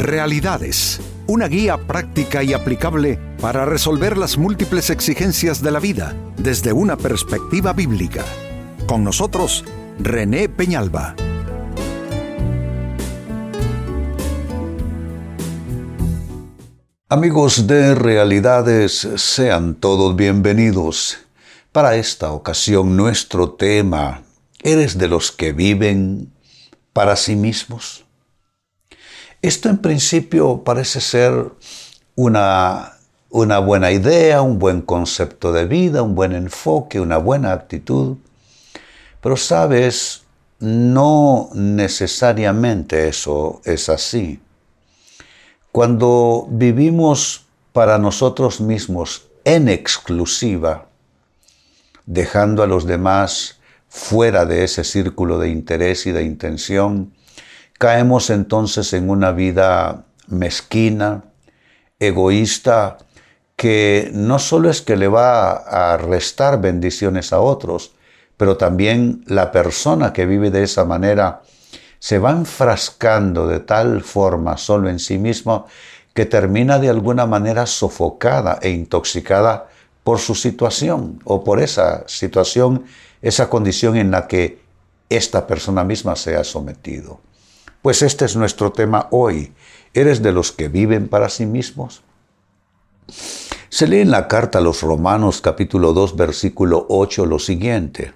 Realidades, 0.00 0.98
una 1.26 1.46
guía 1.46 1.76
práctica 1.76 2.42
y 2.42 2.54
aplicable 2.54 3.18
para 3.38 3.66
resolver 3.66 4.16
las 4.16 4.38
múltiples 4.38 4.88
exigencias 4.88 5.60
de 5.60 5.70
la 5.70 5.78
vida 5.78 6.16
desde 6.38 6.72
una 6.72 6.96
perspectiva 6.96 7.74
bíblica. 7.74 8.24
Con 8.86 9.04
nosotros, 9.04 9.62
René 9.98 10.48
Peñalba. 10.48 11.14
Amigos 17.10 17.66
de 17.66 17.94
Realidades, 17.94 19.06
sean 19.16 19.74
todos 19.74 20.16
bienvenidos. 20.16 21.18
Para 21.72 21.96
esta 21.96 22.32
ocasión 22.32 22.96
nuestro 22.96 23.50
tema, 23.50 24.22
¿eres 24.62 24.96
de 24.96 25.08
los 25.08 25.30
que 25.30 25.52
viven 25.52 26.32
para 26.94 27.16
sí 27.16 27.36
mismos? 27.36 28.06
Esto 29.42 29.70
en 29.70 29.78
principio 29.78 30.64
parece 30.64 31.00
ser 31.00 31.52
una, 32.14 32.92
una 33.30 33.58
buena 33.58 33.90
idea, 33.90 34.42
un 34.42 34.58
buen 34.58 34.82
concepto 34.82 35.50
de 35.52 35.64
vida, 35.64 36.02
un 36.02 36.14
buen 36.14 36.32
enfoque, 36.32 37.00
una 37.00 37.16
buena 37.16 37.52
actitud, 37.52 38.18
pero 39.22 39.38
sabes, 39.38 40.24
no 40.58 41.48
necesariamente 41.54 43.08
eso 43.08 43.62
es 43.64 43.88
así. 43.88 44.40
Cuando 45.72 46.46
vivimos 46.50 47.46
para 47.72 47.96
nosotros 47.96 48.60
mismos 48.60 49.28
en 49.44 49.70
exclusiva, 49.70 50.86
dejando 52.04 52.62
a 52.62 52.66
los 52.66 52.84
demás 52.84 53.58
fuera 53.88 54.44
de 54.44 54.64
ese 54.64 54.84
círculo 54.84 55.38
de 55.38 55.48
interés 55.48 56.06
y 56.06 56.12
de 56.12 56.24
intención, 56.24 57.14
caemos 57.80 58.28
entonces 58.28 58.92
en 58.92 59.08
una 59.08 59.32
vida 59.32 60.04
mezquina, 60.26 61.24
egoísta, 61.98 62.98
que 63.56 64.10
no 64.12 64.38
solo 64.38 64.68
es 64.68 64.82
que 64.82 64.98
le 64.98 65.08
va 65.08 65.52
a 65.52 65.96
restar 65.96 66.60
bendiciones 66.60 67.32
a 67.32 67.40
otros, 67.40 67.92
pero 68.36 68.58
también 68.58 69.24
la 69.26 69.50
persona 69.50 70.12
que 70.12 70.26
vive 70.26 70.50
de 70.50 70.62
esa 70.62 70.84
manera 70.84 71.40
se 71.98 72.18
va 72.18 72.32
enfrascando 72.32 73.46
de 73.46 73.60
tal 73.60 74.02
forma 74.02 74.58
solo 74.58 74.90
en 74.90 74.98
sí 74.98 75.16
mismo 75.16 75.64
que 76.12 76.26
termina 76.26 76.78
de 76.78 76.90
alguna 76.90 77.24
manera 77.24 77.64
sofocada 77.64 78.58
e 78.60 78.68
intoxicada 78.68 79.68
por 80.04 80.18
su 80.18 80.34
situación 80.34 81.18
o 81.24 81.42
por 81.42 81.62
esa 81.62 82.06
situación, 82.06 82.84
esa 83.22 83.48
condición 83.48 83.96
en 83.96 84.10
la 84.10 84.28
que 84.28 84.60
esta 85.08 85.46
persona 85.46 85.82
misma 85.82 86.14
se 86.14 86.36
ha 86.36 86.44
sometido. 86.44 87.20
Pues 87.82 88.02
este 88.02 88.24
es 88.24 88.36
nuestro 88.36 88.72
tema 88.72 89.08
hoy. 89.10 89.52
¿Eres 89.94 90.22
de 90.22 90.32
los 90.32 90.52
que 90.52 90.68
viven 90.68 91.08
para 91.08 91.28
sí 91.28 91.46
mismos? 91.46 92.02
Se 93.68 93.86
lee 93.86 94.00
en 94.00 94.10
la 94.10 94.28
carta 94.28 94.58
a 94.58 94.62
los 94.62 94.82
Romanos 94.82 95.40
capítulo 95.40 95.92
2 95.92 96.16
versículo 96.16 96.86
8 96.88 97.26
lo 97.26 97.38
siguiente 97.38 98.14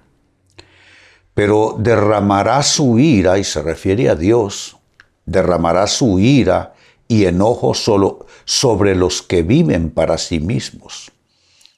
pero 1.35 1.75
derramará 1.77 2.63
su 2.63 2.97
ira, 2.97 3.37
y 3.37 3.43
se 3.43 3.61
refiere 3.61 4.09
a 4.09 4.15
Dios, 4.15 4.77
derramará 5.25 5.85
su 5.85 6.17
ira 6.17 6.73
y 7.07 7.25
enojo 7.25 7.75
solo 7.75 8.25
sobre 8.45 8.95
los 8.95 9.21
que 9.21 9.43
viven 9.43 9.91
para 9.91 10.17
sí 10.17 10.39
mismos, 10.39 11.11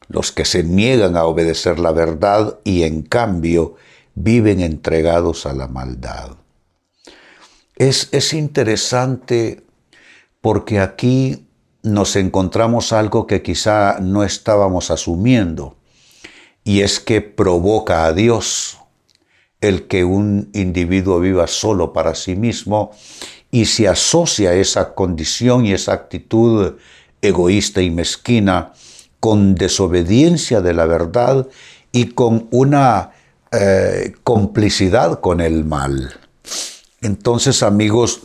los 0.08 0.32
que 0.32 0.46
se 0.46 0.64
niegan 0.64 1.18
a 1.18 1.26
obedecer 1.26 1.80
la 1.80 1.92
verdad 1.92 2.60
y 2.64 2.84
en 2.84 3.02
cambio 3.02 3.76
viven 4.14 4.62
entregados 4.62 5.48
a 5.48 5.54
la 5.54 5.68
maldad. 5.68 6.38
Es, 7.78 8.10
es 8.12 8.34
interesante 8.34 9.64
porque 10.42 10.80
aquí 10.80 11.48
nos 11.84 12.16
encontramos 12.16 12.92
algo 12.92 13.28
que 13.28 13.42
quizá 13.42 14.00
no 14.00 14.24
estábamos 14.24 14.92
asumiendo, 14.92 15.78
y 16.64 16.82
es 16.82 17.00
que 17.00 17.22
provoca 17.22 18.06
a 18.06 18.14
Dios 18.14 18.78
el 19.62 19.88
que 19.88 20.04
un 20.04 20.50
individuo 20.54 21.20
viva 21.20 21.48
solo 21.48 21.94
para 21.94 22.14
sí 22.14 22.36
mismo 22.36 22.92
y 23.52 23.66
se 23.66 23.88
asocia 23.88 24.54
esa 24.54 24.94
condición 24.94 25.66
y 25.66 25.72
esa 25.72 25.94
actitud 25.94 26.76
egoísta 27.22 27.82
y 27.82 27.90
mezquina 27.90 28.74
con 29.20 29.56
desobediencia 29.56 30.62
de 30.62 30.74
la 30.74 30.86
verdad 30.86 31.48
y 31.92 32.08
con 32.08 32.48
una 32.52 33.12
eh, 33.52 34.14
complicidad 34.24 35.22
con 35.22 35.40
el 35.42 35.64
mal. 35.64 36.20
Entonces, 37.08 37.64
amigos, 37.64 38.20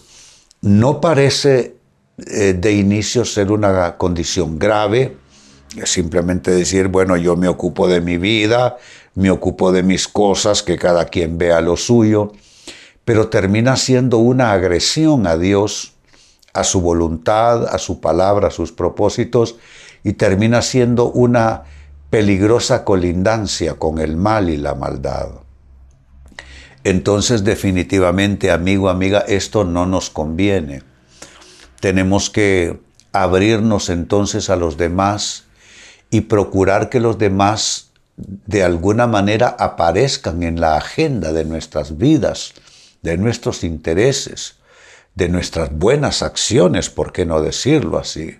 no 0.60 1.00
parece 1.00 1.76
eh, 2.26 2.53
de 2.59 2.72
inicio 2.72 3.25
ser 3.25 3.53
una 3.53 3.97
condición 3.97 4.59
grave, 4.59 5.16
simplemente 5.84 6.50
decir, 6.50 6.88
bueno, 6.88 7.16
yo 7.16 7.37
me 7.37 7.47
ocupo 7.47 7.87
de 7.87 8.00
mi 8.00 8.19
vida, 8.19 8.76
me 9.15 9.31
ocupo 9.31 9.71
de 9.71 9.84
mis 9.84 10.09
cosas, 10.09 10.65
que 10.65 10.78
cada 10.78 11.04
quien 11.04 11.38
vea 11.38 11.60
lo 11.60 11.76
suyo, 11.76 12.32
pero 13.04 13.28
termina 13.28 13.76
siendo 13.76 14.19
una 14.19 14.50
agresión 14.50 15.28
a 15.28 15.37
Dios, 15.37 15.92
a 16.53 16.65
su 16.65 16.81
voluntad, 16.81 17.72
a 17.72 17.78
su 17.78 18.00
palabra, 18.00 18.48
a 18.48 18.50
sus 18.50 18.72
propósitos, 18.72 19.54
y 20.03 20.15
termina 20.15 20.60
siendo 20.60 21.12
una 21.12 21.62
peligrosa 22.10 22.84
colindancia 22.84 23.75
con 23.75 24.00
el 24.00 24.16
mal 24.16 24.50
y 24.50 24.56
la 24.56 24.75
maldad. 24.75 25.28
Entonces 26.84 27.44
definitivamente, 27.44 28.50
amigo, 28.50 28.88
amiga, 28.88 29.20
esto 29.20 29.65
no 29.65 29.87
nos 29.87 30.10
conviene. 30.10 30.82
Tenemos 31.81 32.31
que 32.31 32.81
abrirnos 33.12 33.88
entonces 33.88 34.50
a 34.50 34.56
los 34.56 34.76
demás 34.76 35.44
y 36.10 36.22
procurar 36.22 36.88
que 36.88 37.00
los 37.00 37.19
demás 37.19 37.91
de 38.16 38.62
alguna 38.62 39.06
manera 39.06 39.56
aparezcan 39.59 40.42
en 40.42 40.60
la 40.60 40.76
agenda 40.76 41.32
de 41.32 41.44
nuestras 41.44 41.97
vidas, 41.98 42.54
de 43.03 43.16
nuestros 43.16 43.65
intereses, 43.65 44.56
de 45.15 45.28
nuestras 45.28 45.72
buenas 45.72 46.22
acciones, 46.22 46.91
¿por 46.91 47.12
qué 47.12 47.26
no 47.26 47.42
decirlo 47.42 47.98
así? 47.98 48.38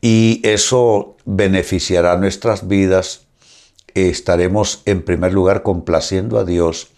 Y 0.00 0.40
eso 0.44 1.16
beneficiará 1.24 2.16
nuestras 2.16 2.68
vidas. 2.68 3.22
Estaremos 3.94 4.82
en 4.84 5.02
primer 5.02 5.32
lugar 5.32 5.62
complaciendo 5.62 6.38
a 6.38 6.44
Dios. 6.44 6.88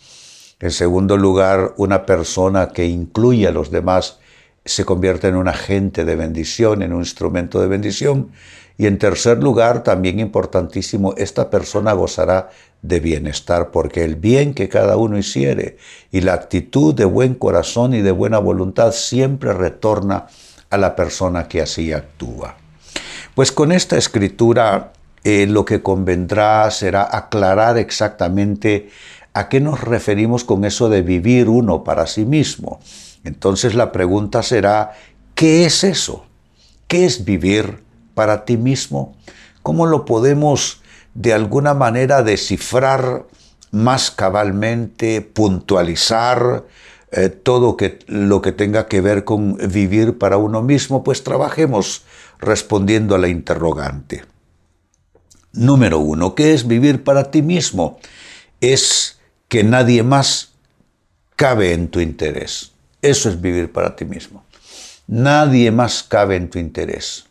En 0.60 0.70
segundo 0.70 1.16
lugar, 1.16 1.72
una 1.78 2.04
persona 2.04 2.68
que 2.68 2.84
incluye 2.86 3.48
a 3.48 3.50
los 3.50 3.70
demás 3.70 4.18
se 4.64 4.84
convierte 4.84 5.28
en 5.28 5.36
un 5.36 5.48
agente 5.48 6.04
de 6.04 6.16
bendición, 6.16 6.82
en 6.82 6.92
un 6.92 7.00
instrumento 7.00 7.60
de 7.60 7.66
bendición. 7.66 8.30
Y 8.76 8.86
en 8.86 8.98
tercer 8.98 9.42
lugar, 9.42 9.82
también 9.82 10.20
importantísimo, 10.20 11.14
esta 11.16 11.50
persona 11.50 11.92
gozará 11.92 12.50
de 12.82 13.00
bienestar, 13.00 13.70
porque 13.70 14.04
el 14.04 14.16
bien 14.16 14.54
que 14.54 14.68
cada 14.68 14.96
uno 14.96 15.18
hiciere 15.18 15.76
y 16.10 16.20
la 16.20 16.34
actitud 16.34 16.94
de 16.94 17.04
buen 17.04 17.34
corazón 17.34 17.94
y 17.94 18.00
de 18.00 18.10
buena 18.10 18.38
voluntad 18.38 18.92
siempre 18.92 19.52
retorna 19.52 20.26
a 20.70 20.78
la 20.78 20.94
persona 20.94 21.48
que 21.48 21.60
así 21.60 21.92
actúa. 21.92 22.56
Pues 23.34 23.52
con 23.52 23.72
esta 23.72 23.96
escritura 23.96 24.92
eh, 25.24 25.46
lo 25.46 25.64
que 25.66 25.82
convendrá 25.82 26.70
será 26.70 27.08
aclarar 27.10 27.76
exactamente 27.76 28.88
a 29.32 29.48
qué 29.48 29.60
nos 29.60 29.80
referimos 29.80 30.44
con 30.44 30.64
eso 30.64 30.88
de 30.88 31.02
vivir 31.02 31.48
uno 31.48 31.84
para 31.84 32.06
sí 32.06 32.24
mismo. 32.24 32.80
Entonces 33.24 33.74
la 33.74 33.92
pregunta 33.92 34.42
será, 34.42 34.92
¿qué 35.34 35.64
es 35.64 35.84
eso? 35.84 36.26
¿Qué 36.88 37.04
es 37.04 37.24
vivir 37.24 37.82
para 38.14 38.44
ti 38.44 38.56
mismo? 38.56 39.14
¿Cómo 39.62 39.86
lo 39.86 40.04
podemos 40.04 40.80
de 41.14 41.32
alguna 41.32 41.74
manera 41.74 42.22
descifrar 42.22 43.26
más 43.70 44.10
cabalmente, 44.10 45.20
puntualizar 45.20 46.64
eh, 47.12 47.28
todo 47.28 47.76
lo 48.06 48.42
que 48.42 48.52
tenga 48.52 48.86
que 48.88 49.00
ver 49.00 49.24
con 49.24 49.56
vivir 49.56 50.18
para 50.18 50.38
uno 50.38 50.62
mismo? 50.62 51.04
Pues 51.04 51.22
trabajemos 51.22 52.02
respondiendo 52.40 53.14
a 53.14 53.18
la 53.18 53.28
interrogante. 53.28 54.24
Número 55.52 55.98
uno, 55.98 56.34
¿qué 56.34 56.54
es 56.54 56.66
vivir 56.66 57.04
para 57.04 57.30
ti 57.30 57.42
mismo? 57.42 57.98
Es 58.60 59.19
que 59.50 59.64
nadie 59.64 60.02
más 60.04 60.52
cabe 61.36 61.72
en 61.74 61.88
tu 61.88 62.00
interés. 62.00 62.70
Eso 63.02 63.28
es 63.28 63.40
vivir 63.40 63.72
para 63.72 63.96
ti 63.96 64.04
mismo. 64.04 64.44
Nadie 65.08 65.72
más 65.72 66.04
cabe 66.04 66.36
en 66.36 66.48
tu 66.48 66.58
interés. 66.58 67.24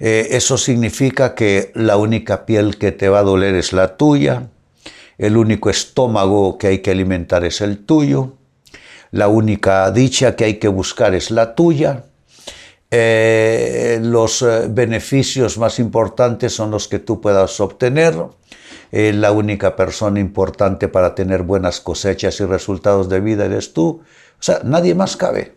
Eh, 0.00 0.28
eso 0.36 0.58
significa 0.58 1.36
que 1.36 1.70
la 1.76 1.96
única 1.96 2.44
piel 2.44 2.76
que 2.76 2.90
te 2.90 3.08
va 3.08 3.20
a 3.20 3.22
doler 3.22 3.54
es 3.54 3.72
la 3.72 3.96
tuya, 3.96 4.48
el 5.16 5.36
único 5.36 5.70
estómago 5.70 6.58
que 6.58 6.66
hay 6.66 6.78
que 6.80 6.90
alimentar 6.90 7.44
es 7.44 7.60
el 7.60 7.78
tuyo, 7.86 8.32
la 9.12 9.28
única 9.28 9.92
dicha 9.92 10.34
que 10.34 10.44
hay 10.44 10.54
que 10.54 10.66
buscar 10.66 11.14
es 11.14 11.30
la 11.30 11.54
tuya, 11.54 12.06
eh, 12.90 14.00
los 14.02 14.42
eh, 14.42 14.66
beneficios 14.68 15.56
más 15.56 15.78
importantes 15.78 16.52
son 16.52 16.72
los 16.72 16.88
que 16.88 16.98
tú 16.98 17.20
puedas 17.20 17.60
obtener, 17.60 18.16
la 18.92 19.32
única 19.32 19.74
persona 19.74 20.20
importante 20.20 20.86
para 20.86 21.14
tener 21.14 21.42
buenas 21.42 21.80
cosechas 21.80 22.38
y 22.40 22.44
resultados 22.44 23.08
de 23.08 23.20
vida 23.20 23.46
eres 23.46 23.72
tú, 23.72 24.02
o 24.38 24.42
sea, 24.42 24.60
nadie 24.64 24.94
más 24.94 25.16
cabe. 25.16 25.54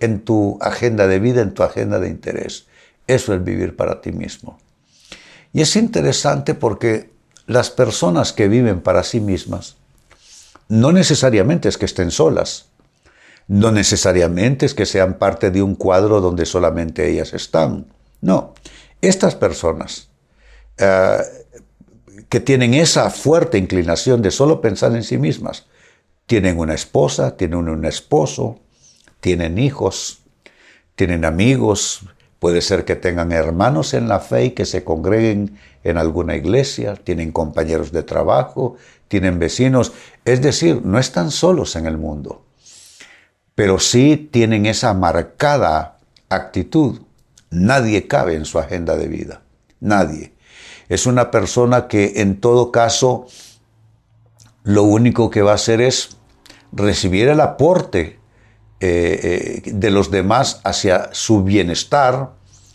en 0.00 0.20
tu 0.20 0.58
agenda 0.60 1.08
de 1.08 1.18
vida, 1.18 1.42
en 1.42 1.54
tu 1.54 1.64
agenda 1.64 1.98
de 1.98 2.08
interés. 2.08 2.66
Eso 3.08 3.34
es 3.34 3.42
vivir 3.42 3.74
para 3.74 4.00
ti 4.00 4.12
mismo. 4.12 4.60
Y 5.52 5.60
es 5.60 5.74
interesante 5.74 6.54
porque 6.54 7.10
las 7.46 7.70
personas 7.70 8.32
que 8.32 8.46
viven 8.46 8.80
para 8.80 9.02
sí 9.02 9.18
mismas, 9.18 9.76
no 10.68 10.92
necesariamente 10.92 11.68
es 11.68 11.78
que 11.78 11.86
estén 11.86 12.12
solas, 12.12 12.66
no 13.48 13.72
necesariamente 13.72 14.66
es 14.66 14.74
que 14.74 14.86
sean 14.86 15.14
parte 15.14 15.50
de 15.50 15.62
un 15.62 15.74
cuadro 15.74 16.20
donde 16.20 16.46
solamente 16.46 17.10
ellas 17.10 17.32
están. 17.34 17.86
No, 18.20 18.54
estas 19.00 19.34
personas 19.34 20.10
eh, 20.76 21.18
que 22.28 22.40
tienen 22.40 22.74
esa 22.74 23.10
fuerte 23.10 23.58
inclinación 23.58 24.22
de 24.22 24.30
solo 24.30 24.60
pensar 24.60 24.94
en 24.94 25.02
sí 25.02 25.18
mismas, 25.18 25.66
tienen 26.26 26.58
una 26.58 26.74
esposa, 26.74 27.36
tienen 27.36 27.68
un 27.68 27.84
esposo, 27.84 28.58
tienen 29.20 29.58
hijos, 29.58 30.20
tienen 30.94 31.24
amigos, 31.24 32.02
puede 32.38 32.60
ser 32.60 32.84
que 32.84 32.96
tengan 32.96 33.32
hermanos 33.32 33.94
en 33.94 34.08
la 34.08 34.20
fe 34.20 34.46
y 34.46 34.50
que 34.50 34.66
se 34.66 34.84
congreguen 34.84 35.58
en 35.84 35.96
alguna 35.96 36.36
iglesia, 36.36 36.96
tienen 36.96 37.32
compañeros 37.32 37.92
de 37.92 38.02
trabajo, 38.02 38.76
tienen 39.08 39.38
vecinos, 39.38 39.92
es 40.24 40.42
decir, 40.42 40.82
no 40.84 40.98
están 40.98 41.30
solos 41.30 41.76
en 41.76 41.86
el 41.86 41.96
mundo, 41.96 42.44
pero 43.54 43.78
sí 43.78 44.28
tienen 44.30 44.66
esa 44.66 44.92
marcada 44.92 45.98
actitud. 46.28 47.00
Nadie 47.50 48.06
cabe 48.06 48.34
en 48.34 48.44
su 48.44 48.58
agenda 48.58 48.96
de 48.96 49.08
vida, 49.08 49.42
nadie. 49.80 50.34
Es 50.88 51.06
una 51.06 51.30
persona 51.30 51.88
que 51.88 52.14
en 52.16 52.40
todo 52.40 52.72
caso 52.72 53.26
lo 54.64 54.82
único 54.84 55.30
que 55.30 55.42
va 55.42 55.52
a 55.52 55.56
hacer 55.56 55.80
es 55.80 56.16
recibir 56.72 57.28
el 57.28 57.40
aporte 57.40 58.18
eh, 58.80 59.62
eh, 59.64 59.72
de 59.72 59.90
los 59.90 60.10
demás 60.10 60.60
hacia 60.64 61.10
su 61.12 61.42
bienestar, 61.42 62.32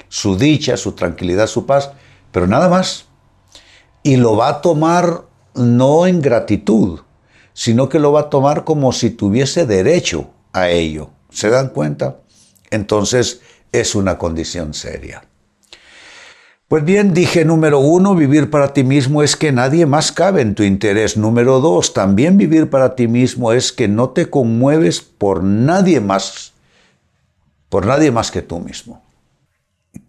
su 0.10 0.38
dicha, 0.38 0.78
su 0.78 0.94
tranquilidad, 0.94 1.48
su 1.48 1.66
paz, 1.66 1.92
pero 2.32 2.48
nada 2.48 2.70
más. 2.70 3.06
Y 4.04 4.18
lo 4.18 4.36
va 4.36 4.50
a 4.50 4.62
tomar 4.62 5.24
no 5.56 6.08
en 6.08 6.22
gratitud, 6.22 7.00
sino 7.54 7.90
que 7.90 8.00
lo 8.00 8.12
va 8.12 8.22
a 8.22 8.30
tomar 8.30 8.64
como 8.64 8.92
si 8.92 9.12
tuviese 9.12 9.66
derecho 9.66 10.30
a 10.52 10.70
ello. 10.70 11.10
¿Se 11.30 11.50
dan 11.50 11.70
cuenta? 11.70 12.18
Entonces 12.70 13.42
es 13.72 13.96
una 13.96 14.18
condición 14.18 14.74
seria. 14.74 15.24
Pues 16.68 16.86
bien, 16.86 17.14
dije 17.14 17.46
número 17.46 17.80
uno, 17.80 18.16
vivir 18.16 18.50
para 18.50 18.74
ti 18.74 18.84
mismo 18.84 19.22
es 19.22 19.36
que 19.36 19.52
nadie 19.52 19.86
más 19.86 20.12
cabe 20.12 20.42
en 20.42 20.56
tu 20.56 20.64
interés. 20.64 21.18
Número 21.18 21.60
dos, 21.60 21.94
también 21.94 22.38
vivir 22.38 22.70
para 22.70 22.96
ti 22.96 23.08
mismo 23.08 23.52
es 23.52 23.72
que 23.72 23.88
no 23.88 24.10
te 24.10 24.30
conmueves 24.30 25.02
por 25.02 25.44
nadie 25.44 26.00
más, 26.00 26.54
por 27.70 27.86
nadie 27.86 28.12
más 28.12 28.32
que 28.32 28.42
tú 28.42 28.60
mismo. 28.60 29.04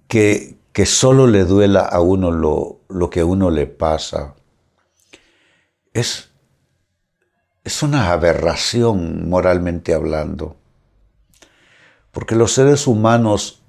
Que, 0.08 0.56
que 0.72 0.86
solo 0.86 1.26
le 1.26 1.44
duela 1.44 1.80
a 1.80 2.00
uno 2.00 2.30
lo, 2.30 2.80
lo 2.88 3.10
que 3.10 3.20
a 3.20 3.26
uno 3.26 3.50
le 3.50 3.66
pasa. 3.66 4.34
Es, 5.92 6.30
es 7.64 7.82
una 7.82 8.10
aberración 8.10 9.28
moralmente 9.28 9.92
hablando. 9.92 10.56
Porque 12.10 12.36
los 12.36 12.52
seres 12.52 12.86
humanos 12.86 13.63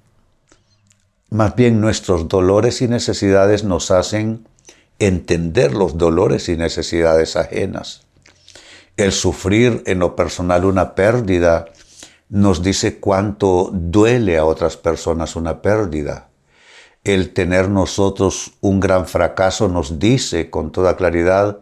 más 1.30 1.56
bien 1.56 1.80
nuestros 1.80 2.28
dolores 2.28 2.82
y 2.82 2.88
necesidades 2.88 3.64
nos 3.64 3.90
hacen 3.90 4.46
entender 4.98 5.74
los 5.74 5.98
dolores 5.98 6.48
y 6.48 6.56
necesidades 6.56 7.36
ajenas. 7.36 8.02
El 8.96 9.12
sufrir 9.12 9.82
en 9.86 9.98
lo 9.98 10.16
personal 10.16 10.64
una 10.64 10.94
pérdida 10.94 11.66
nos 12.28 12.62
dice 12.62 12.98
cuánto 12.98 13.70
duele 13.72 14.38
a 14.38 14.44
otras 14.44 14.76
personas 14.76 15.36
una 15.36 15.60
pérdida. 15.62 16.28
El 17.04 17.32
tener 17.32 17.68
nosotros 17.68 18.54
un 18.60 18.80
gran 18.80 19.06
fracaso 19.06 19.68
nos 19.68 19.98
dice 19.98 20.50
con 20.50 20.72
toda 20.72 20.96
claridad 20.96 21.60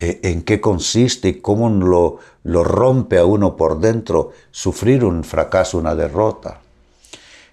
eh, 0.00 0.20
en 0.22 0.42
qué 0.42 0.60
consiste 0.60 1.28
y 1.28 1.40
cómo 1.40 1.68
lo, 1.68 2.18
lo 2.44 2.62
rompe 2.62 3.18
a 3.18 3.24
uno 3.24 3.56
por 3.56 3.80
dentro 3.80 4.30
sufrir 4.50 5.04
un 5.04 5.24
fracaso, 5.24 5.76
una 5.76 5.94
derrota. 5.94 6.60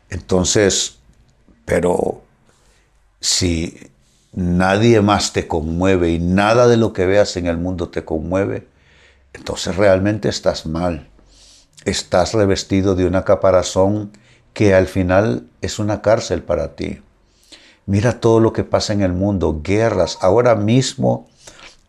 Entonces, 0.09 0.99
pero 1.65 2.21
si 3.19 3.91
nadie 4.33 5.01
más 5.01 5.33
te 5.33 5.47
conmueve 5.47 6.11
y 6.11 6.19
nada 6.19 6.67
de 6.67 6.77
lo 6.77 6.93
que 6.93 7.05
veas 7.05 7.35
en 7.37 7.47
el 7.47 7.57
mundo 7.57 7.89
te 7.89 8.05
conmueve, 8.05 8.67
entonces 9.33 9.75
realmente 9.75 10.29
estás 10.29 10.65
mal. 10.65 11.09
Estás 11.85 12.33
revestido 12.33 12.95
de 12.95 13.05
una 13.05 13.25
caparazón 13.25 14.11
que 14.53 14.73
al 14.73 14.87
final 14.87 15.47
es 15.61 15.79
una 15.79 16.01
cárcel 16.01 16.41
para 16.41 16.75
ti. 16.75 17.01
Mira 17.85 18.19
todo 18.19 18.39
lo 18.39 18.53
que 18.53 18.63
pasa 18.63 18.93
en 18.93 19.01
el 19.01 19.13
mundo, 19.13 19.61
guerras. 19.63 20.17
Ahora 20.21 20.55
mismo, 20.55 21.29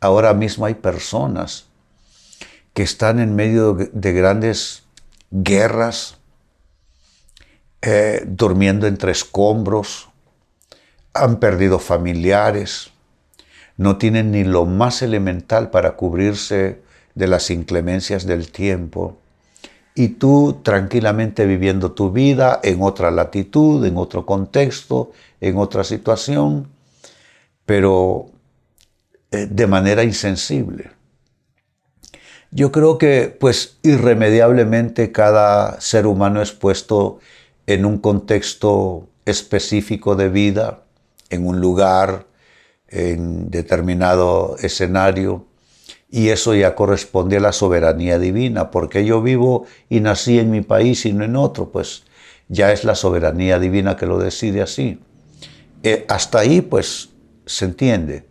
ahora 0.01 0.35
mismo 0.35 0.67
hay 0.67 0.75
personas 0.75 1.67
que 2.75 2.83
están 2.83 3.21
en 3.21 3.35
medio 3.35 3.75
de 3.75 4.13
grandes 4.13 4.83
guerras, 5.31 6.16
eh, 7.89 8.25
durmiendo 8.27 8.89
entre 8.89 9.13
escombros, 9.13 10.09
han 11.15 11.39
perdido 11.39 11.79
familiares, 11.79 12.91
no 13.77 13.97
tienen 13.97 14.33
ni 14.33 14.43
lo 14.43 14.67
más 14.67 15.03
elemental 15.03 15.71
para 15.71 15.93
cubrirse 15.93 16.81
de 17.15 17.27
las 17.29 17.49
inclemencias 17.49 18.27
del 18.27 18.51
tiempo. 18.51 19.19
Y 19.95 20.09
tú 20.09 20.59
tranquilamente 20.65 21.47
viviendo 21.47 21.93
tu 21.93 22.11
vida 22.11 22.59
en 22.65 22.83
otra 22.83 23.13
latitud, 23.13 23.87
en 23.87 23.99
otro 23.99 24.27
contexto, 24.27 25.13
en 25.41 25.57
otra 25.57 25.85
situación, 25.85 26.67
pero 27.67 28.27
eh, 29.31 29.47
de 29.49 29.67
manera 29.69 30.03
insensible. 30.03 30.91
Yo 32.51 32.73
creo 32.73 32.99
que 32.99 33.29
pues 33.39 33.79
irremediablemente 33.85 35.13
cada 35.13 35.81
ser 35.81 36.09
humano 36.09 36.43
es 36.43 36.51
puesto 36.51 37.21
en 37.67 37.85
un 37.85 37.99
contexto 37.99 39.09
específico 39.25 40.15
de 40.17 40.29
vida, 40.29 40.85
en 41.31 41.47
un 41.47 41.61
lugar, 41.61 42.27
en 42.89 43.51
determinado 43.51 44.57
escenario, 44.61 45.47
y 46.09 46.29
eso 46.29 46.55
ya 46.55 46.75
corresponde 46.75 47.39
a 47.39 47.41
la 47.41 47.53
soberanía 47.53 48.19
divina, 48.19 48.71
porque 48.71 49.05
yo 49.05 49.23
vivo 49.23 49.67
y 49.89 50.01
nací 50.01 50.39
en 50.39 50.51
mi 50.51 50.61
país 50.61 51.05
y 51.05 51.13
no 51.13 51.25
en 51.25 51.37
otro, 51.37 51.71
pues 51.73 52.05
ya 52.49 52.73
es 52.73 52.85
la 52.85 52.95
soberanía 52.95 53.59
divina 53.59 53.97
que 53.97 54.07
lo 54.07 54.19
decide 54.19 54.63
así. 54.63 55.01
Eh, 55.83 56.05
hasta 56.09 56.39
ahí 56.39 56.61
pues 56.61 57.11
se 57.45 57.65
entiende. 57.65 58.25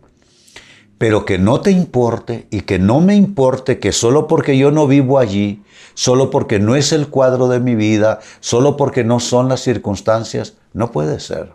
Pero 0.98 1.24
que 1.24 1.38
no 1.38 1.60
te 1.60 1.70
importe 1.70 2.46
y 2.50 2.62
que 2.62 2.78
no 2.78 3.00
me 3.00 3.14
importe 3.14 3.78
que 3.78 3.92
solo 3.92 4.26
porque 4.26 4.56
yo 4.56 4.70
no 4.70 4.86
vivo 4.86 5.18
allí, 5.18 5.62
solo 5.94 6.30
porque 6.30 6.58
no 6.58 6.74
es 6.74 6.92
el 6.92 7.08
cuadro 7.08 7.48
de 7.48 7.60
mi 7.60 7.74
vida, 7.74 8.20
solo 8.40 8.76
porque 8.76 9.04
no 9.04 9.20
son 9.20 9.48
las 9.48 9.60
circunstancias, 9.60 10.54
no 10.72 10.92
puede 10.92 11.20
ser. 11.20 11.52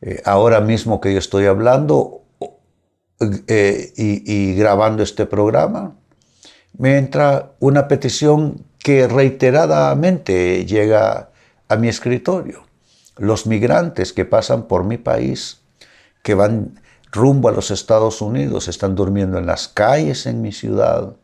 Eh, 0.00 0.20
ahora 0.24 0.60
mismo 0.60 1.00
que 1.00 1.12
yo 1.12 1.18
estoy 1.18 1.46
hablando 1.46 2.24
eh, 3.46 3.92
y, 3.96 4.54
grabando 4.54 5.02
este 5.02 5.24
programa, 5.24 5.96
me 6.76 6.98
entra 6.98 7.52
una 7.60 7.88
petición 7.88 8.64
que 8.78 9.06
reiteradamente 9.06 10.66
llega 10.66 11.30
a 11.68 11.76
mi 11.76 11.88
escritorio. 11.88 12.64
Los 13.16 13.46
migrantes 13.46 14.12
que 14.12 14.24
pasan 14.24 14.64
por 14.64 14.84
mi 14.84 14.98
país, 14.98 15.60
que 16.22 16.34
van 16.34 16.80
rumbo 17.14 17.48
a 17.48 17.52
los 17.52 17.70
Estados 17.70 18.20
Unidos, 18.20 18.68
están 18.68 18.94
durmiendo 18.94 19.38
en 19.38 19.46
las 19.46 19.68
calles 19.68 20.26
en 20.26 20.42
mi 20.42 20.52
ciudad, 20.52 21.14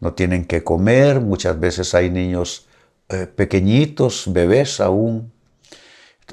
no 0.00 0.14
tienen 0.14 0.44
que 0.44 0.64
comer, 0.64 1.20
muchas 1.20 1.58
veces 1.58 1.94
hay 1.94 2.10
niños 2.10 2.66
eh, 3.08 3.26
pequeñitos, 3.26 4.24
bebés 4.32 4.80
aún. 4.80 5.32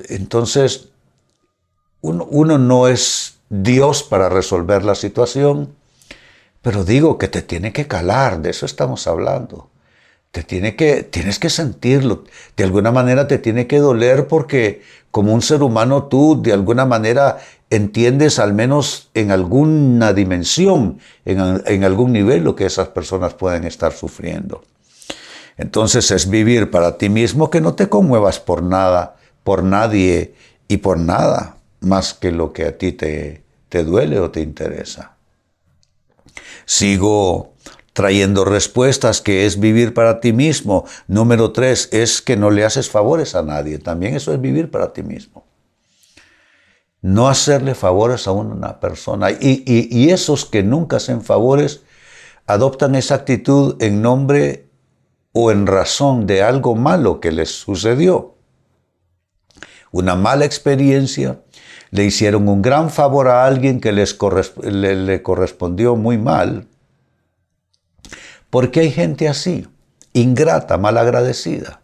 Entonces, 0.09 0.89
uno, 2.01 2.57
no 2.57 2.87
es 2.87 3.37
Dios 3.49 4.03
para 4.03 4.29
resolver 4.29 4.83
la 4.83 4.95
situación, 4.95 5.73
pero 6.61 6.83
digo 6.83 7.17
que 7.17 7.27
te 7.27 7.41
tiene 7.41 7.73
que 7.73 7.87
calar, 7.87 8.41
de 8.41 8.51
eso 8.51 8.65
estamos 8.65 9.07
hablando. 9.07 9.69
Te 10.31 10.43
tiene 10.43 10.75
que, 10.75 11.03
tienes 11.03 11.39
que 11.39 11.49
sentirlo. 11.49 12.25
De 12.57 12.65
alguna 12.65 12.91
manera 12.91 13.25
te 13.27 13.37
tiene 13.37 13.67
que 13.67 13.79
doler 13.79 14.27
porque 14.27 14.81
como 15.11 15.33
un 15.33 15.41
ser 15.41 15.63
humano 15.63 16.03
tú 16.03 16.41
de 16.41 16.51
alguna 16.51 16.85
manera 16.85 17.37
entiendes 17.69 18.39
al 18.39 18.53
menos 18.53 19.09
en 19.13 19.31
alguna 19.31 20.13
dimensión, 20.13 20.99
en, 21.25 21.83
algún 21.83 22.13
nivel 22.13 22.43
lo 22.43 22.55
que 22.55 22.65
esas 22.65 22.89
personas 22.89 23.33
pueden 23.33 23.63
estar 23.65 23.93
sufriendo. 23.93 24.63
Entonces 25.57 26.11
es 26.11 26.29
vivir 26.29 26.69
para 26.69 26.97
ti 26.97 27.09
mismo 27.09 27.49
que 27.49 27.61
no 27.61 27.75
te 27.75 27.87
conmuevas 27.87 28.39
por 28.39 28.61
nada, 28.61 29.15
por 29.43 29.63
nadie 29.63 30.35
y 30.67 30.77
por 30.77 30.99
nada 30.99 31.57
más 31.79 32.13
que 32.13 32.31
lo 32.31 32.51
que 32.51 32.65
a 32.65 32.77
ti 32.77 32.91
te, 32.91 33.43
te 33.69 33.83
duele 33.83 34.19
o 34.19 34.31
te 34.31 34.41
interesa. 34.41 35.15
Sigo 36.65 37.53
trayendo 37.93 38.43
respuestas, 38.43 39.21
que 39.21 39.45
es 39.45 39.57
vivir 39.57 39.93
para 39.93 40.19
ti 40.19 40.33
mismo. 40.33 40.85
Número 41.07 41.53
tres, 41.53 41.87
es 41.93 42.21
que 42.21 42.35
no 42.35 42.51
le 42.51 42.65
haces 42.65 42.89
favores 42.89 43.35
a 43.35 43.41
nadie. 43.41 43.79
También 43.79 44.15
eso 44.15 44.33
es 44.33 44.41
vivir 44.41 44.69
para 44.69 44.91
ti 44.91 45.01
mismo. 45.01 45.44
No 47.05 47.27
hacerle 47.27 47.75
favores 47.75 48.27
a 48.27 48.31
una 48.31 48.79
persona. 48.79 49.29
Y, 49.29 50.09
esos 50.09 50.43
que 50.43 50.63
nunca 50.63 50.97
hacen 50.97 51.21
favores 51.21 51.83
adoptan 52.47 52.95
esa 52.95 53.13
actitud 53.13 53.75
en 53.79 54.01
nombre 54.01 54.69
o 55.31 55.51
en 55.51 55.67
razón 55.67 56.25
de 56.25 56.41
algo 56.41 56.73
malo 56.73 57.19
que 57.19 57.31
les 57.31 57.51
sucedió. 57.51 58.33
Una 59.91 60.15
mala 60.15 60.45
experiencia, 60.45 61.41
le 61.91 62.05
hicieron 62.05 62.49
un 62.49 62.63
gran 62.63 62.89
favor 62.89 63.27
a 63.27 63.45
alguien 63.45 63.79
que 63.79 63.91
les 63.91 64.17
le, 64.63 65.21
correspondió 65.21 65.95
muy 65.95 66.17
mal. 66.17 66.65
Porque 68.49 68.79
hay 68.79 68.89
gente 68.89 69.29
así, 69.29 69.67
ingrata, 70.13 70.79
malagradecida. 70.79 71.81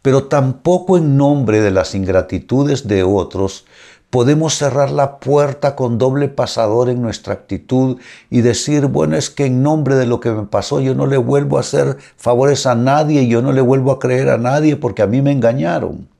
Pero 0.00 0.24
tampoco 0.24 0.96
en 0.96 1.18
nombre 1.18 1.60
de 1.60 1.70
las 1.70 1.94
ingratitudes 1.94 2.88
de 2.88 3.02
otros 3.02 3.66
podemos 4.12 4.52
cerrar 4.58 4.90
la 4.90 5.20
puerta 5.20 5.74
con 5.74 5.96
doble 5.96 6.28
pasador 6.28 6.90
en 6.90 7.00
nuestra 7.00 7.32
actitud 7.32 7.98
y 8.28 8.42
decir, 8.42 8.84
bueno, 8.84 9.16
es 9.16 9.30
que 9.30 9.46
en 9.46 9.62
nombre 9.62 9.94
de 9.94 10.04
lo 10.04 10.20
que 10.20 10.30
me 10.30 10.44
pasó 10.44 10.82
yo 10.82 10.94
no 10.94 11.06
le 11.06 11.16
vuelvo 11.16 11.56
a 11.56 11.60
hacer 11.60 11.96
favores 12.18 12.66
a 12.66 12.74
nadie, 12.74 13.26
yo 13.26 13.40
no 13.40 13.54
le 13.54 13.62
vuelvo 13.62 13.90
a 13.90 13.98
creer 13.98 14.28
a 14.28 14.36
nadie 14.36 14.76
porque 14.76 15.00
a 15.00 15.06
mí 15.06 15.22
me 15.22 15.32
engañaron. 15.32 16.10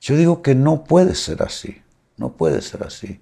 Yo 0.00 0.16
digo 0.16 0.42
que 0.42 0.56
no 0.56 0.82
puede 0.82 1.14
ser 1.14 1.44
así. 1.44 1.80
No 2.16 2.32
puede 2.32 2.60
ser 2.60 2.82
así. 2.82 3.20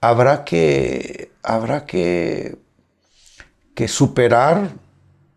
Habrá 0.00 0.42
que, 0.44 1.30
habrá 1.42 1.84
que, 1.84 2.56
que 3.74 3.86
superar 3.86 4.70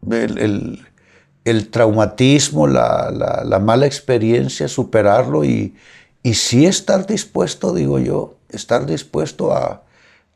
el, 0.10 1.70
traumatismo, 1.70 2.66
la, 2.66 3.60
mala 3.62 3.88
experiencia, 3.88 4.70
superarlo 4.70 5.44
y, 5.44 5.76
y 6.24 6.34
sí 6.34 6.66
estar 6.66 7.06
dispuesto, 7.06 7.74
digo 7.74 8.00
yo, 8.00 8.36
estar 8.50 8.86
dispuesto 8.86 9.54
a, 9.54 9.84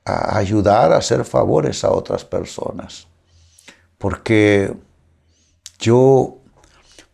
ayudar, 0.06 0.92
a 0.94 0.98
hacer 0.98 1.26
favores 1.26 1.84
a 1.84 1.92
otras 1.92 2.26
personas. 2.26 3.08
Porque 3.98 4.74
yo 5.80 6.38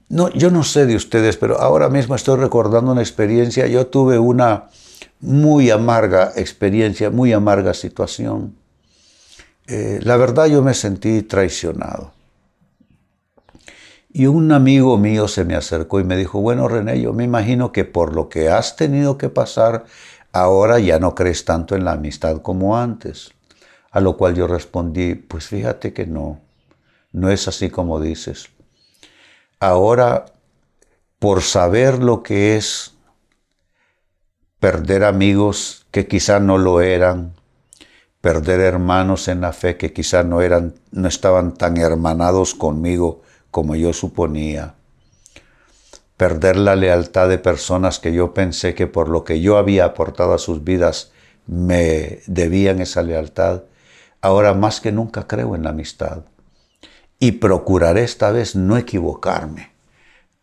no, 0.09 0.29
yo 0.29 0.49
no 0.49 0.63
sé 0.63 0.85
de 0.85 0.95
ustedes, 0.95 1.37
pero 1.37 1.59
ahora 1.59 1.89
mismo 1.89 2.15
estoy 2.15 2.39
recordando 2.39 2.91
una 2.91 3.01
experiencia. 3.01 3.67
Yo 3.67 3.87
tuve 3.87 4.17
una, 4.17 4.69
muy 5.19 5.69
amarga 5.69 6.31
experiencia, 6.35 7.09
muy 7.09 7.33
amarga 7.33 7.73
situación. 7.73 8.55
Eh, 9.67 9.99
la 10.01 10.17
verdad 10.17 10.47
yo 10.47 10.61
me 10.61 10.73
sentí 10.73 11.21
traicionado. 11.21 12.11
Y 14.11 14.25
un 14.25 14.51
amigo 14.51 14.97
mío 14.97 15.27
se 15.27 15.45
me 15.45 15.55
acercó 15.55 15.99
y 15.99 16.03
me 16.03 16.17
dijo, 16.17 16.41
bueno 16.41 16.67
René, 16.67 16.99
yo 16.99 17.13
me 17.13 17.23
imagino 17.23 17.71
que 17.71 17.85
por 17.85 18.15
lo 18.15 18.27
que 18.27 18.49
has 18.49 18.75
tenido 18.75 19.19
que 19.19 19.29
pasar, 19.29 19.85
ahora 20.31 20.79
ya 20.79 20.97
no 20.97 21.13
crees 21.13 21.45
tanto 21.45 21.75
en 21.75 21.85
la 21.85 21.91
amistad 21.91 22.41
como 22.41 22.75
antes. 22.75 23.31
A 23.91 23.99
lo 23.99 24.17
cual 24.17 24.35
yo 24.35 24.47
respondí, 24.47 25.13
pues 25.13 25.47
fíjate 25.47 25.93
que 25.93 26.07
no, 26.07 26.41
no 27.11 27.29
es 27.29 27.47
así 27.47 27.69
como 27.69 27.99
dices. 28.01 28.49
Ahora, 29.59 30.25
por 31.19 31.41
saber 31.41 31.99
lo 32.01 32.23
que 32.23 32.55
es 32.55 32.95
perder 34.59 35.03
amigos 35.03 35.85
que 35.91 36.07
quizá 36.07 36.39
no 36.39 36.57
lo 36.57 36.81
eran, 36.81 37.33
perder 38.21 38.59
hermanos 38.59 39.27
en 39.27 39.41
la 39.41 39.53
fe 39.53 39.77
que 39.77 39.93
quizá 39.93 40.23
no 40.23 40.41
eran 40.41 40.75
no 40.91 41.07
estaban 41.07 41.53
tan 41.53 41.77
hermanados 41.77 42.53
conmigo 42.53 43.21
como 43.51 43.75
yo 43.75 43.93
suponía. 43.93 44.75
Perder 46.17 46.57
la 46.57 46.75
lealtad 46.75 47.29
de 47.29 47.37
personas 47.37 47.99
que 47.99 48.13
yo 48.13 48.33
pensé 48.33 48.75
que 48.75 48.87
por 48.87 49.09
lo 49.09 49.23
que 49.23 49.41
yo 49.41 49.57
había 49.57 49.85
aportado 49.85 50.33
a 50.33 50.37
sus 50.37 50.63
vidas 50.63 51.11
me 51.47 52.19
debían 52.27 52.81
esa 52.81 53.01
lealtad. 53.01 53.63
Ahora 54.21 54.53
más 54.53 54.81
que 54.81 54.91
nunca 54.91 55.27
creo 55.27 55.55
en 55.55 55.63
la 55.63 55.69
amistad 55.69 56.23
y 57.19 57.33
procuraré 57.33 58.03
esta 58.03 58.31
vez 58.31 58.55
no 58.55 58.77
equivocarme 58.77 59.71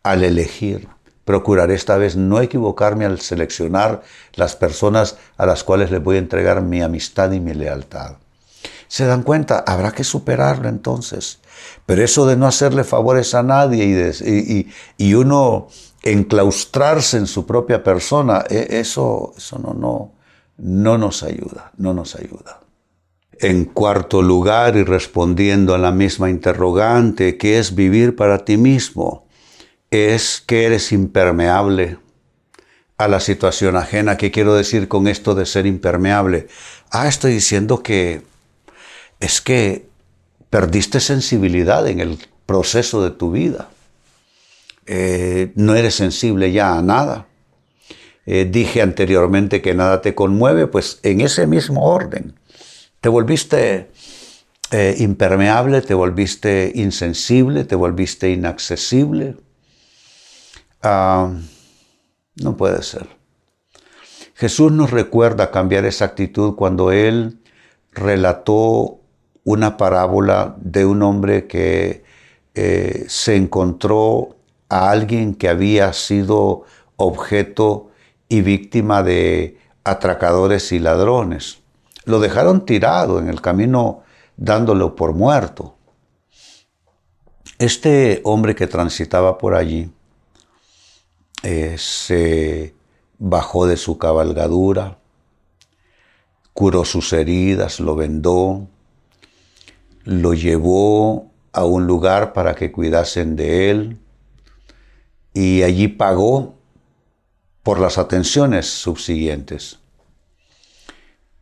al 0.03 0.23
elegir 0.23 0.87
Procuraré 1.27 1.73
esta 1.73 1.97
vez 1.97 2.15
no 2.15 2.39
equivocarme 2.39 3.03
al 3.03 3.19
seleccionar 3.19 4.01
las 4.35 4.55
personas 4.55 5.17
a 5.35 5.45
las 5.45 5.65
cuales 5.65 5.91
les 5.91 6.01
voy 6.01 6.15
a 6.15 6.19
entregar 6.19 6.61
mi 6.61 6.81
amistad 6.81 7.33
y 7.33 7.41
mi 7.41 7.53
lealtad. 7.53 8.13
¿Se 8.87 9.05
dan 9.05 9.23
cuenta? 9.23 9.59
Habrá 9.67 9.91
que 9.91 10.05
superarlo 10.05 10.69
entonces. 10.69 11.39
Pero 11.87 12.03
eso 12.03 12.27
de 12.27 12.37
no 12.37 12.45
hacerle 12.45 12.83
favores 12.83 13.33
a 13.33 13.41
nadie 13.41 14.13
y, 14.23 14.67
y, 14.97 15.13
uno 15.15 15.69
enclaustrarse 16.03 17.17
en 17.17 17.25
su 17.25 17.47
propia 17.47 17.83
persona, 17.83 18.45
e, 18.47 18.67
eso, 18.79 19.33
eso 19.35 19.57
no, 19.57 19.73
no, 19.73 20.13
no 20.57 20.97
nos 20.99 21.23
ayuda, 21.23 21.71
no 21.77 21.95
nos 21.95 22.15
ayuda. 22.15 22.59
En 23.39 23.65
cuarto 23.65 24.21
lugar, 24.21 24.77
y 24.77 24.83
respondiendo 24.83 25.73
a 25.73 25.79
la 25.79 25.91
misma 25.91 26.29
interrogante, 26.29 27.37
¿qué 27.37 27.57
es 27.57 27.73
vivir 27.73 28.15
para 28.15 28.45
ti 28.45 28.57
mismo? 28.57 29.27
es 29.91 30.43
que 30.45 30.65
eres 30.65 30.91
impermeable 30.91 31.97
a 32.97 33.07
la 33.07 33.19
situación 33.19 33.75
ajena. 33.75 34.17
¿Qué 34.17 34.31
quiero 34.31 34.55
decir 34.55 34.87
con 34.87 35.07
esto 35.07 35.35
de 35.35 35.45
ser 35.45 35.65
impermeable? 35.65 36.47
Ah, 36.91 37.07
estoy 37.07 37.33
diciendo 37.33 37.83
que 37.83 38.21
es 39.19 39.41
que 39.41 39.87
perdiste 40.49 40.99
sensibilidad 40.99 41.87
en 41.87 41.99
el 41.99 42.17
proceso 42.45 43.03
de 43.03 43.11
tu 43.11 43.31
vida. 43.31 43.69
Eh, 44.85 45.51
no 45.55 45.75
eres 45.75 45.95
sensible 45.95 46.51
ya 46.51 46.77
a 46.77 46.81
nada. 46.81 47.27
Eh, 48.25 48.47
dije 48.49 48.81
anteriormente 48.81 49.61
que 49.61 49.73
nada 49.73 50.01
te 50.01 50.15
conmueve, 50.15 50.67
pues 50.67 50.99
en 51.03 51.21
ese 51.21 51.47
mismo 51.47 51.85
orden. 51.85 52.35
Te 53.01 53.09
volviste 53.09 53.91
eh, 54.71 54.95
impermeable, 54.99 55.81
te 55.81 55.93
volviste 55.93 56.71
insensible, 56.75 57.63
te 57.63 57.75
volviste 57.75 58.29
inaccesible 58.29 59.35
Ah, 60.81 61.33
no 62.35 62.55
puede 62.55 62.83
ser. 62.83 63.07
Jesús 64.35 64.71
nos 64.71 64.91
recuerda 64.91 65.51
cambiar 65.51 65.85
esa 65.85 66.05
actitud 66.05 66.55
cuando 66.55 66.91
Él 66.91 67.41
relató 67.91 69.01
una 69.47 69.77
parábola 69.77 70.57
de 70.59 70.85
un 70.85 71.01
hombre 71.03 71.47
que 71.47 72.03
eh, 72.53 73.05
se 73.07 73.37
encontró 73.37 74.35
a 74.67 74.89
alguien 74.89 75.35
que 75.35 75.47
había 75.47 75.93
sido 75.93 76.65
objeto 76.97 77.89
y 78.27 78.41
víctima 78.41 79.03
de 79.03 79.57
atracadores 79.85 80.73
y 80.73 80.79
ladrones. 80.79 81.59
Lo 82.03 82.19
dejaron 82.19 82.65
tirado 82.65 83.19
en 83.19 83.29
el 83.29 83.39
camino 83.39 84.01
dándolo 84.35 84.97
por 84.97 85.13
muerto. 85.13 85.75
Este 87.57 88.19
hombre 88.25 88.53
que 88.53 88.67
transitaba 88.67 89.37
por 89.37 89.55
allí 89.55 89.89
eh, 91.43 91.77
se 91.77 92.75
bajó 93.17 93.65
de 93.65 93.77
su 93.77 93.97
cabalgadura, 93.97 94.97
curó 96.51 96.83
sus 96.83 97.13
heridas, 97.13 97.79
lo 97.79 97.95
vendó, 97.95 98.67
lo 100.07 100.33
llevó 100.33 101.33
a 101.51 101.65
un 101.65 101.85
lugar 101.85 102.31
para 102.31 102.55
que 102.55 102.71
cuidasen 102.71 103.35
de 103.35 103.69
él 103.69 103.99
y 105.33 105.63
allí 105.63 105.89
pagó 105.89 106.55
por 107.61 107.81
las 107.81 107.97
atenciones 107.97 108.67
subsiguientes. 108.67 109.79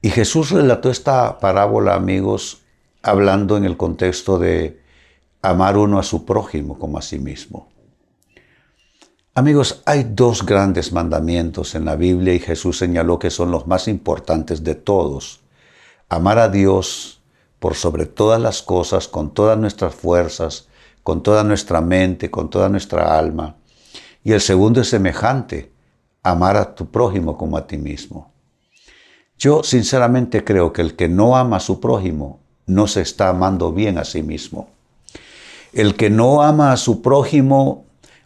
Y 0.01 0.09
Jesús 0.09 0.49
relató 0.49 0.89
esta 0.89 1.37
parábola, 1.37 1.93
amigos, 1.93 2.63
hablando 3.03 3.55
en 3.55 3.65
el 3.65 3.77
contexto 3.77 4.39
de 4.39 4.81
amar 5.43 5.77
uno 5.77 5.99
a 5.99 6.03
su 6.03 6.25
prójimo 6.25 6.79
como 6.79 6.97
a 6.97 7.03
sí 7.03 7.19
mismo. 7.19 7.69
Amigos, 9.35 9.83
hay 9.85 10.07
dos 10.09 10.43
grandes 10.43 10.91
mandamientos 10.91 11.75
en 11.75 11.85
la 11.85 11.95
Biblia 11.95 12.33
y 12.33 12.39
Jesús 12.39 12.79
señaló 12.79 13.19
que 13.19 13.29
son 13.29 13.51
los 13.51 13.67
más 13.67 13.87
importantes 13.87 14.63
de 14.63 14.73
todos. 14.73 15.41
Amar 16.09 16.39
a 16.39 16.49
Dios 16.49 17.21
por 17.59 17.75
sobre 17.75 18.05
todas 18.05 18.41
las 18.41 18.61
cosas, 18.61 19.07
con 19.07 19.33
todas 19.33 19.57
nuestras 19.57 19.95
fuerzas, 19.95 20.67
con 21.03 21.23
toda 21.23 21.43
nuestra 21.43 21.81
mente, 21.81 22.31
con 22.31 22.49
toda 22.49 22.69
nuestra 22.69 23.17
alma. 23.17 23.57
Y 24.23 24.31
el 24.31 24.41
segundo 24.41 24.81
es 24.81 24.89
semejante, 24.89 25.71
amar 26.23 26.57
a 26.57 26.73
tu 26.75 26.87
prójimo 26.87 27.37
como 27.37 27.57
a 27.57 27.67
ti 27.67 27.77
mismo. 27.77 28.33
Yo 29.37 29.63
sinceramente 29.63 30.43
creo 30.43 30.73
que 30.73 30.81
el 30.81 30.95
que 30.95 31.07
no 31.07 31.35
ama 31.35 31.57
a 31.57 31.59
su 31.59 31.79
prójimo 31.79 32.39
no 32.65 32.87
se 32.87 33.01
está 33.01 33.29
amando 33.29 33.71
bien 33.71 33.97
a 33.97 34.05
sí 34.05 34.23
mismo. 34.23 34.69
El 35.73 35.95
que 35.95 36.09
no 36.09 36.41
ama 36.41 36.71
a 36.71 36.77
su 36.77 37.01
prójimo 37.01 37.85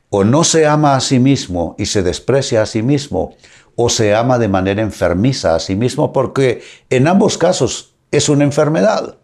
o 0.09 0.23
no 0.23 0.43
se 0.43 0.65
ama 0.65 0.95
a 0.95 0.99
sí 1.01 1.19
mismo 1.19 1.75
y 1.77 1.85
se 1.85 2.01
desprecia 2.01 2.61
a 2.61 2.65
sí 2.65 2.81
mismo, 2.81 3.35
o 3.75 3.89
se 3.89 4.13
ama 4.13 4.39
de 4.39 4.47
manera 4.47 4.81
enfermiza 4.81 5.55
a 5.55 5.59
sí 5.59 5.75
mismo, 5.75 6.11
porque 6.11 6.61
en 6.89 7.07
ambos 7.07 7.37
casos 7.37 7.95
es 8.11 8.27
una 8.27 8.43
enfermedad. 8.43 9.18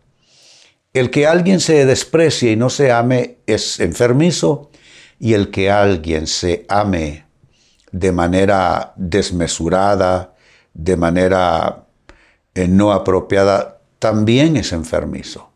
El 0.95 1.09
que 1.09 1.27
alguien 1.27 1.59
se 1.59 1.85
desprecie 1.85 2.53
y 2.53 2.55
no 2.55 2.69
se 2.69 2.89
ame 2.89 3.39
es 3.47 3.81
enfermizo 3.81 4.71
y 5.19 5.33
el 5.33 5.51
que 5.51 5.69
alguien 5.69 6.25
se 6.25 6.65
ame 6.69 7.25
de 7.91 8.13
manera 8.13 8.93
desmesurada, 8.95 10.33
de 10.73 10.95
manera 10.95 11.83
eh, 12.53 12.69
no 12.69 12.93
apropiada, 12.93 13.81
también 13.99 14.55
es 14.55 14.71
enfermizo. 14.71 15.49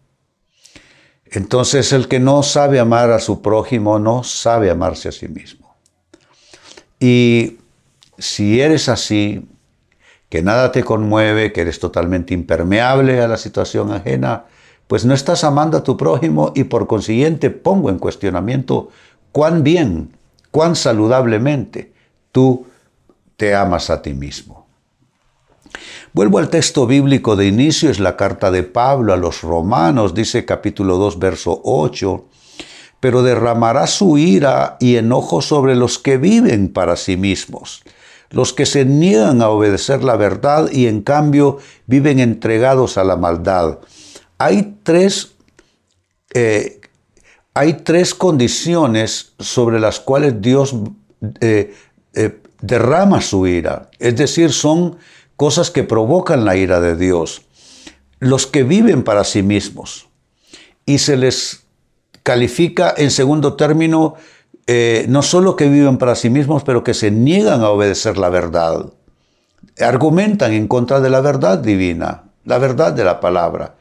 Entonces 1.23 1.93
el 1.93 2.09
que 2.09 2.19
no 2.19 2.43
sabe 2.43 2.77
amar 2.77 3.09
a 3.11 3.19
su 3.19 3.41
prójimo 3.41 3.97
no 3.97 4.25
sabe 4.25 4.69
amarse 4.69 5.07
a 5.07 5.13
sí 5.13 5.29
mismo. 5.29 5.73
Y 6.99 7.59
si 8.17 8.59
eres 8.59 8.89
así, 8.89 9.47
que 10.27 10.41
nada 10.41 10.73
te 10.73 10.83
conmueve, 10.83 11.53
que 11.53 11.61
eres 11.61 11.79
totalmente 11.79 12.33
impermeable 12.33 13.21
a 13.21 13.27
la 13.29 13.37
situación 13.37 13.93
ajena, 13.93 14.43
pues 14.89 15.05
no 15.05 15.13
estás 15.13 15.43
amando 15.43 15.77
a 15.77 15.83
tu 15.83 15.97
prójimo 15.97 16.51
y 16.55 16.63
por 16.63 16.87
consiguiente 16.87 17.51
pongo 17.51 17.91
en 17.91 17.99
cuestionamiento 17.99 18.89
cuán 19.31 19.63
bien, 19.63 20.17
cuán 20.49 20.75
saludablemente 20.75 21.93
tú 22.31 22.65
te 23.37 23.53
amas 23.53 23.91
a 23.91 24.01
ti 24.01 24.15
mismo. 24.15 24.65
Vuelvo 26.11 26.39
al 26.39 26.49
texto 26.49 26.87
bíblico 26.87 27.35
de 27.35 27.45
inicio, 27.45 27.91
es 27.91 27.99
la 27.99 28.17
carta 28.17 28.49
de 28.49 28.63
Pablo 28.63 29.13
a 29.13 29.17
los 29.17 29.43
romanos, 29.43 30.15
dice 30.15 30.43
capítulo 30.43 30.97
2, 30.97 31.19
verso 31.19 31.61
8, 31.63 32.25
pero 32.99 33.21
derramará 33.21 33.85
su 33.85 34.17
ira 34.17 34.75
y 34.79 34.95
enojo 34.95 35.43
sobre 35.43 35.75
los 35.75 35.99
que 35.99 36.17
viven 36.17 36.73
para 36.73 36.95
sí 36.95 37.15
mismos, 37.15 37.83
los 38.31 38.53
que 38.53 38.65
se 38.65 38.85
niegan 38.85 39.43
a 39.43 39.49
obedecer 39.49 40.03
la 40.03 40.15
verdad 40.15 40.67
y 40.71 40.87
en 40.87 41.03
cambio 41.03 41.59
viven 41.85 42.17
entregados 42.17 42.97
a 42.97 43.03
la 43.03 43.17
maldad. 43.17 43.77
Hay 44.41 44.77
tres, 44.83 45.33
eh, 46.33 46.79
hay 47.53 47.73
tres 47.73 48.15
condiciones 48.15 49.33
sobre 49.37 49.81
las 49.81 49.99
cuales 49.99 50.41
Dios 50.41 50.73
eh, 51.41 51.75
eh, 52.13 52.41
derrama 52.61 53.19
su 53.19 53.47
ira, 53.47 53.89
es 53.99 54.15
decir, 54.15 54.53
son 54.53 54.97
cosas 55.35 55.71
que 55.71 55.83
provocan 55.83 56.45
la 56.45 56.55
ira 56.55 56.79
de 56.79 56.95
Dios. 56.95 57.41
Los 58.19 58.47
que 58.47 58.63
viven 58.63 59.03
para 59.03 59.25
sí 59.25 59.43
mismos 59.43 60.07
y 60.85 60.99
se 60.99 61.17
les 61.17 61.63
califica 62.23 62.93
en 62.95 63.11
segundo 63.11 63.53
término 63.55 64.15
no 65.07 65.23
solo 65.23 65.55
que 65.55 65.67
viven 65.67 65.97
para 65.97 66.13
sí 66.13 66.29
mismos, 66.29 66.63
pero 66.63 66.83
que 66.83 66.93
se 66.93 67.09
niegan 67.09 67.61
a 67.61 67.69
obedecer 67.69 68.19
la 68.19 68.29
verdad. 68.29 68.85
Argumentan 69.79 70.53
en 70.53 70.67
contra 70.67 70.99
de 70.99 71.09
la 71.09 71.21
verdad 71.21 71.57
divina, 71.57 72.25
la 72.45 72.59
verdad 72.59 72.93
de 72.93 73.03
la 73.03 73.19
palabra. 73.19 73.78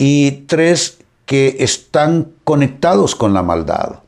Y 0.00 0.46
tres, 0.46 0.98
que 1.26 1.58
están 1.60 2.32
conectados 2.42 3.14
con 3.14 3.34
la 3.34 3.42
maldad. 3.42 4.00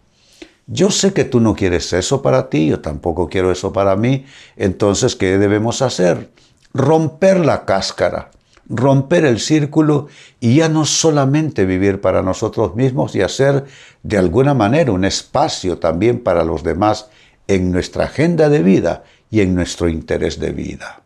Yo 0.67 0.91
sé 0.91 1.13
que 1.13 1.25
tú 1.25 1.39
no 1.39 1.55
quieres 1.55 1.93
eso 1.93 2.23
para 2.23 2.49
ti, 2.49 2.67
yo 2.67 2.81
tampoco 2.81 3.29
quiero 3.29 3.53
eso 3.53 3.73
para 3.73 3.95
mí. 3.95 4.25
Entonces, 4.57 5.15
¿qué 5.15 5.39
debemos 5.39 5.83
hacer? 5.83 6.31
romper 6.75 7.45
la 7.45 7.65
cáscara, 7.65 8.31
romper 8.69 9.25
el 9.25 9.41
círculo 9.41 10.09
y 10.41 10.57
ya 10.57 10.69
no 10.69 10.85
solamente 10.85 11.65
vivir 11.65 12.01
para 12.01 12.23
nosotros 12.23 12.75
mismos 12.75 13.15
y 13.15 13.23
hacer 13.23 13.65
de 14.03 14.19
alguna 14.19 14.55
manera 14.55 14.93
un 14.93 15.05
espacio 15.05 15.79
también 15.79 16.23
para 16.23 16.45
los 16.45 16.63
demás 16.63 17.09
en 17.49 17.71
nuestra 17.71 18.05
agenda 18.05 18.49
de 18.49 18.63
vida 18.63 19.05
y 19.31 19.41
en 19.41 19.55
nuestro 19.55 19.89
interés 19.89 20.39
de 20.39 20.53
vida. 20.53 21.03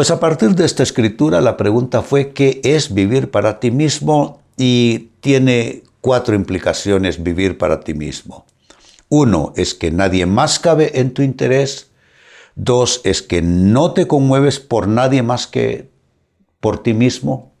Pues 0.00 0.10
a 0.10 0.18
partir 0.18 0.54
de 0.54 0.64
esta 0.64 0.82
escritura 0.82 1.42
la 1.42 1.58
pregunta 1.58 2.00
fue 2.00 2.32
¿qué 2.32 2.62
es 2.64 2.94
vivir 2.94 3.30
para 3.30 3.60
ti 3.60 3.70
mismo? 3.70 4.40
Y 4.56 5.10
tiene 5.20 5.82
cuatro 6.00 6.34
implicaciones 6.34 7.22
vivir 7.22 7.58
para 7.58 7.80
ti 7.80 7.92
mismo. 7.92 8.46
Uno 9.10 9.52
es 9.56 9.74
que 9.74 9.90
nadie 9.90 10.24
más 10.24 10.58
cabe 10.58 11.00
en 11.00 11.12
tu 11.12 11.20
interés. 11.20 11.90
Dos 12.54 13.02
es 13.04 13.20
que 13.20 13.42
no 13.42 13.92
te 13.92 14.06
conmueves 14.06 14.58
por 14.58 14.88
nadie 14.88 15.22
más 15.22 15.46
que 15.46 15.90
por 16.60 16.82
ti 16.82 16.94
mismo. 16.94 17.52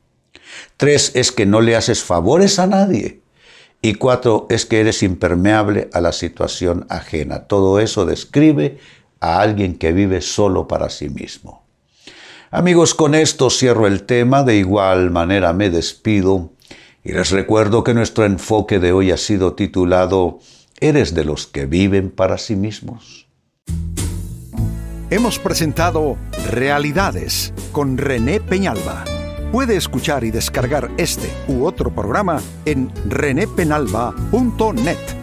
Tres 0.78 1.12
es 1.14 1.32
que 1.32 1.44
no 1.44 1.60
le 1.60 1.76
haces 1.76 2.02
favores 2.02 2.58
a 2.58 2.66
nadie. 2.66 3.20
Y 3.82 3.96
cuatro 3.96 4.46
es 4.48 4.64
que 4.64 4.80
eres 4.80 5.02
impermeable 5.02 5.90
a 5.92 6.00
la 6.00 6.12
situación 6.12 6.86
ajena. 6.88 7.48
Todo 7.48 7.80
eso 7.80 8.06
describe 8.06 8.78
a 9.20 9.42
alguien 9.42 9.76
que 9.76 9.92
vive 9.92 10.22
solo 10.22 10.66
para 10.66 10.88
sí 10.88 11.10
mismo. 11.10 11.59
Amigos, 12.50 12.94
con 12.94 13.14
esto 13.14 13.50
cierro 13.50 13.86
el 13.86 14.02
tema, 14.02 14.42
de 14.42 14.56
igual 14.56 15.10
manera 15.10 15.52
me 15.52 15.70
despido 15.70 16.50
y 17.04 17.12
les 17.12 17.30
recuerdo 17.30 17.84
que 17.84 17.94
nuestro 17.94 18.24
enfoque 18.24 18.78
de 18.78 18.92
hoy 18.92 19.10
ha 19.10 19.16
sido 19.16 19.54
titulado 19.54 20.40
¿Eres 20.80 21.14
de 21.14 21.24
los 21.24 21.46
que 21.46 21.66
viven 21.66 22.10
para 22.10 22.38
sí 22.38 22.56
mismos? 22.56 23.28
hemos 25.10 25.38
presentado 25.38 26.16
Realidades 26.50 27.52
con 27.72 27.98
René 27.98 28.40
Peñalba. 28.40 29.04
Puede 29.52 29.76
escuchar 29.76 30.24
y 30.24 30.30
descargar 30.30 30.90
este 30.96 31.28
u 31.48 31.66
otro 31.66 31.92
programa 31.92 32.40
en 32.64 32.90
renépenalba.net. 33.06 35.19